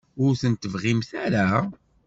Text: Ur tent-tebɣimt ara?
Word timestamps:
Ur 0.23 0.31
tent-tebɣimt 0.41 1.09
ara? 1.23 1.45